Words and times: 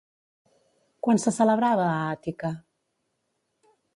Quan 1.07 1.21
se 1.23 1.33
celebrava 1.35 1.85
a 1.91 1.99
Àtica? 2.15 2.53